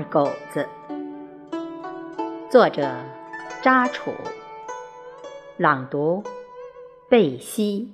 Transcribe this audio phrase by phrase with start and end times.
[0.00, 0.66] 二狗子》，
[2.50, 2.90] 作者
[3.62, 4.10] 扎楚，
[5.58, 6.24] 朗读
[7.10, 7.92] 贝西。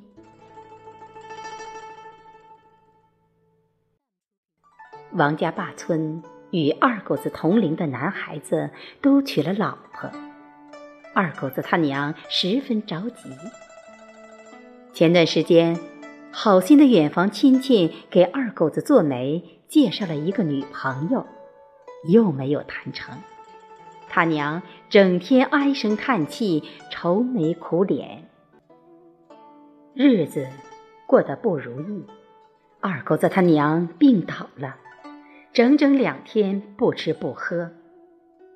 [5.11, 8.70] 王家坝村与二狗子同龄的男孩子
[9.02, 10.09] 都娶了老婆，
[11.12, 13.30] 二狗子他娘十分着急。
[14.93, 15.77] 前段时间，
[16.30, 21.27] 好心的远房亲戚给二狗子做媒介绍了一个女朋友，
[22.09, 23.16] 又没有谈成，
[24.09, 28.29] 他娘整天唉声叹气、愁眉苦脸，
[29.95, 30.46] 日子
[31.06, 32.05] 过得不如意。
[32.80, 34.77] 二狗子他娘病倒了。
[35.52, 37.70] 整整两天不吃不喝，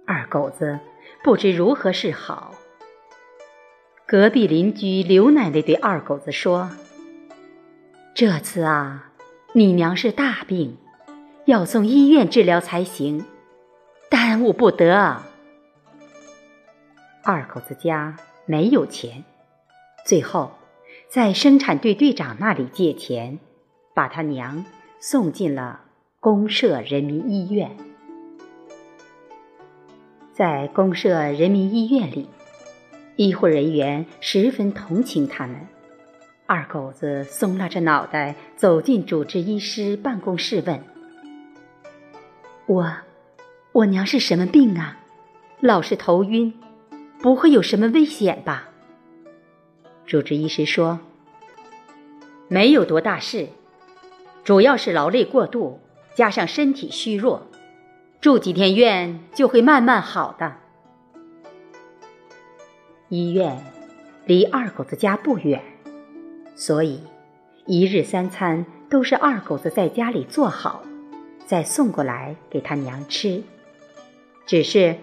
[0.07, 0.79] 二狗子
[1.25, 2.53] 不知如何是好。
[4.07, 6.71] 隔壁邻居刘奶奶对二狗子说
[8.15, 9.13] ：“这次啊，
[9.55, 10.77] 你娘是大病，
[11.47, 13.25] 要送医院治疗才行，
[14.41, 15.21] 耽误不得。”
[17.23, 19.23] 二狗子家没有钱，
[20.07, 20.53] 最后
[21.11, 23.39] 在生产队队长那里借钱，
[23.95, 24.65] 把他娘
[24.99, 25.83] 送进了。
[26.19, 27.75] 公社人民医院，
[30.35, 32.29] 在公社人民医院里，
[33.17, 35.67] 医护人员十分同情他们。
[36.45, 40.85] 二狗子松拉着脑袋走进主治医师办公室，问
[42.69, 42.95] ：“我，
[43.73, 44.99] 我娘是什么病啊？
[45.61, 46.53] 老是头晕，
[47.21, 48.69] 不会有什么危险吧？”
[50.07, 51.01] 主治医师说
[52.49, 53.49] ：“没有多大事，
[54.43, 55.81] 主要是劳累过度。”
[56.13, 57.47] 加上身体虚弱，
[58.21, 60.57] 住几天院就会慢慢好的。
[63.09, 63.65] 医院
[64.27, 65.63] 离二狗子家不远，
[66.57, 67.01] 所以
[67.65, 70.83] 一日三餐都是二狗子在家里做好，
[71.47, 73.43] 再送过来给他娘吃。
[74.51, 74.97] 只是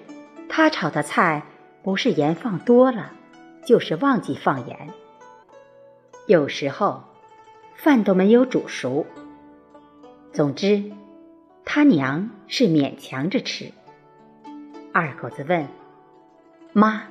[0.49, 1.43] 他炒的菜
[1.81, 3.13] 不是盐放多了，
[3.65, 4.89] 就是忘记放盐。
[6.25, 7.05] 有时候
[7.73, 9.05] 饭都没有煮熟。
[10.33, 10.91] 总之，
[11.63, 13.71] 他娘是勉强着吃。
[14.91, 15.65] 二狗子问
[16.73, 17.03] ：“妈，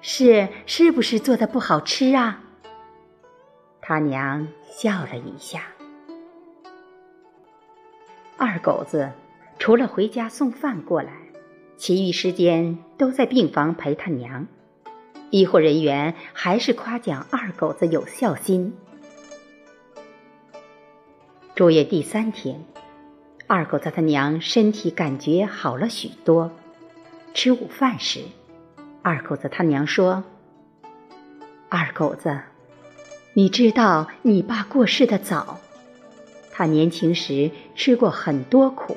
[0.00, 2.40] 是是不是做的不好吃啊？”
[3.82, 5.64] 他娘笑了一下。
[8.38, 9.12] 二狗子
[9.58, 11.12] 除了回家送饭过来，
[11.76, 14.46] 其余时间都在病房陪他娘。
[15.30, 18.74] 医护人员还是夸奖二狗子有孝心。
[21.54, 22.64] 住院第三天，
[23.46, 26.52] 二狗子他娘身体感觉好了许多。
[27.34, 28.20] 吃午饭时，
[29.02, 30.24] 二狗子他娘说
[31.68, 32.40] ：“二狗子，
[33.34, 35.58] 你知道你爸过世的早，
[36.52, 38.96] 他年轻时吃过很多苦。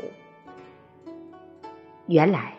[2.08, 2.56] 原来，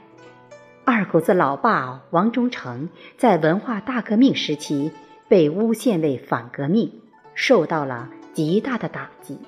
[0.84, 4.90] 二狗子老爸王忠诚在文化大革命时期
[5.28, 6.92] 被诬陷为反革命，
[7.34, 9.38] 受到了极大的打击。”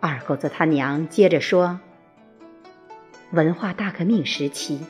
[0.00, 1.80] 二狗子他娘接着说
[3.32, 4.80] ：“文化大革命时期，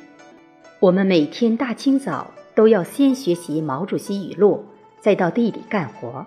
[0.81, 4.67] 我们每天大清早都要先学习毛主席语录，
[5.01, 6.27] 再到地里干活。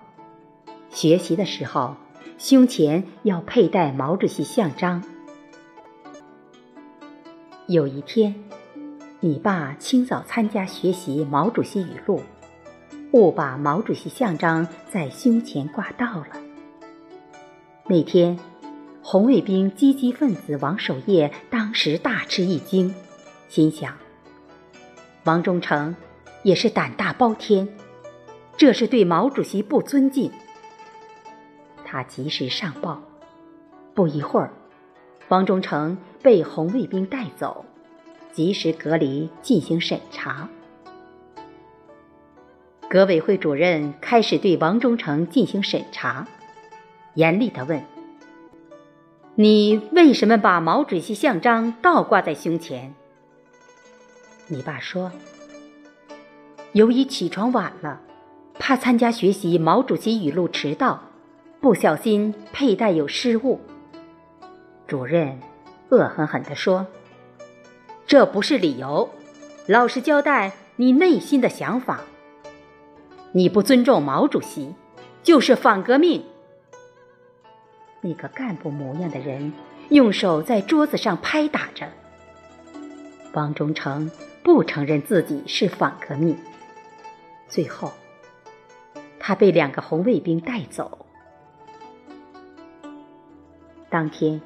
[0.89, 1.95] 学习的时候，
[2.37, 5.03] 胸前要佩戴毛主席像章。
[7.67, 8.35] 有一天，
[9.19, 12.21] 你爸清早参加学习毛主席语录，
[13.11, 16.27] 误把毛主席像章在胸前挂倒了。
[17.87, 18.37] 那天。”
[19.07, 22.91] 红卫兵积极分子王守业当时大吃一惊，
[23.47, 23.95] 心想：
[25.25, 25.95] 王忠诚
[26.41, 27.69] 也是胆大包天，
[28.57, 30.31] 这是对毛主席不尊敬。
[31.85, 32.99] 他及时上报，
[33.93, 34.51] 不一会儿，
[35.27, 37.65] 王忠诚被红卫兵带走，
[38.31, 40.47] 及时隔离进行审查。
[42.87, 46.27] 革委会主任开始对王忠诚进行审查，
[47.15, 47.83] 严厉地问。
[49.33, 52.93] 你为什么把毛主席像章倒挂在胸前？
[54.47, 55.11] 你爸说，
[56.73, 57.99] 由于起床晚了，
[58.59, 61.01] 怕参加学习毛主席语录迟到，
[61.59, 63.59] 不小心佩戴有失误。
[64.87, 65.39] 主任
[65.89, 66.85] 恶狠狠地说
[68.05, 69.09] ：“这不是理由，
[69.67, 72.01] 老实交代你内心的想法。
[73.31, 74.75] 你不尊重毛主席，
[75.23, 76.23] 就是反革命。”
[78.01, 79.51] 那个干部模样的人
[79.89, 81.87] 用手在桌子上拍打着。
[83.33, 84.11] 王忠诚
[84.43, 86.37] 不承认自己是反革命。
[87.47, 87.91] 最后，
[89.19, 91.05] 他被两个红卫兵带走。
[93.89, 94.39] 当天，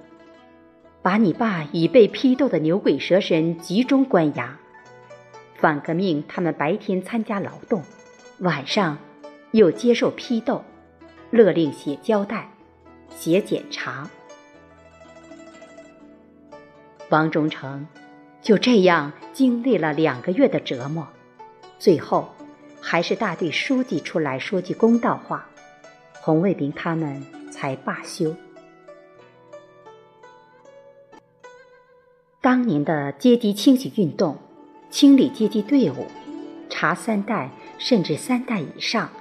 [1.02, 4.58] 把你爸已被批斗的牛鬼蛇神集中关押，
[5.56, 7.82] 反革命他们白天参加劳动，
[8.40, 8.98] 晚上
[9.52, 10.64] 又接受批斗，
[11.32, 12.52] 勒令写交代、
[13.16, 14.10] 写检查。
[17.10, 17.88] 王忠诚
[18.42, 21.08] 就这样经历了两个月的折磨，
[21.80, 22.30] 最后
[22.82, 25.48] 还是大队书记出来说句公道话，
[26.20, 28.36] 红卫兵他们才罢休。
[32.50, 34.36] 当年的阶级清洗运动，
[34.90, 36.08] 清理阶级队伍，
[36.68, 39.12] 查三代甚至三代以上，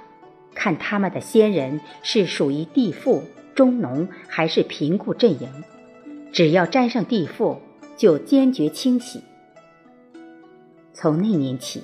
[0.55, 3.21] 看他们的先人是属于地富、
[3.53, 5.47] 中农还是贫苦阵营，
[6.31, 7.61] 只要沾上地富。
[7.95, 9.21] 就坚决清洗。
[10.91, 11.83] 从那年起，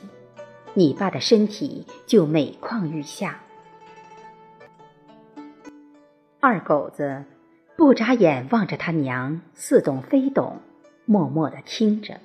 [0.74, 3.40] 你爸的身体就每况愈下。
[6.40, 7.26] 二狗子
[7.78, 10.60] 不眨眼望着他娘，似懂非懂，
[11.06, 12.20] 默默的听着。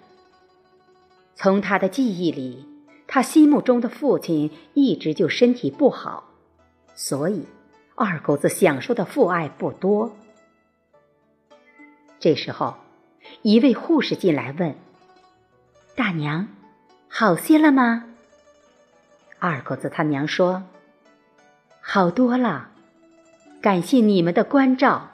[1.35, 2.67] 从他的记忆里，
[3.07, 6.25] 他心目中的父亲一直就身体不好，
[6.95, 7.47] 所以
[7.95, 10.17] 二狗子享受的父爱不多。
[12.19, 12.75] 这时候。
[13.43, 14.75] 一位护士进来问
[15.95, 16.49] ：“大娘，
[17.07, 18.07] 好些了吗？”
[19.39, 20.65] 二狗子他娘说
[21.81, 22.71] ：“好多了，
[23.61, 25.11] 感谢你们的关照。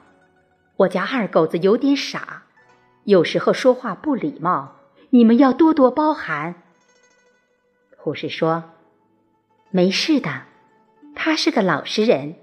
[0.77, 2.43] 我家二狗子有点傻，
[3.07, 4.75] 有时候说话不礼貌，
[5.11, 6.63] 你们要多多包涵。”
[7.97, 8.65] 护士说
[9.71, 10.43] ：“没事的，
[11.15, 12.35] 他是个老实人，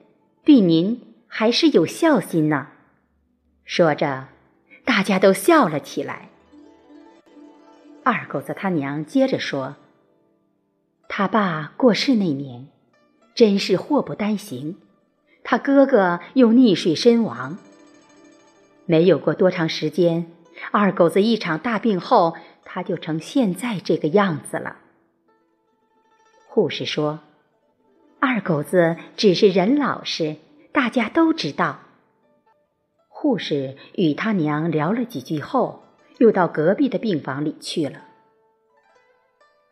[0.44, 2.68] 对您还是有孝心呢。”
[3.64, 4.28] 说着。
[4.86, 6.28] 大家都笑了起来。
[8.02, 9.76] 二狗子他娘接着说
[11.08, 12.68] ：“他爸过世那年，
[13.34, 14.76] 真是祸不单行，
[15.42, 17.56] 他哥哥又溺水身亡。
[18.84, 20.30] 没有过多长时间，
[20.70, 24.78] 二狗子一场大病后，他就成现在这个样子了。”
[26.46, 27.20] 护士说
[28.20, 30.36] ：“二狗子只是人老实，
[30.72, 31.80] 大家都知道。”
[33.08, 35.82] 护士与他娘聊了几句后，
[36.18, 38.02] 又到隔壁的病房里去了。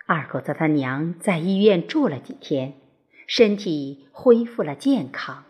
[0.06, 2.75] 二狗子他娘在医院住了几天，
[3.26, 5.44] 身体恢复了健康。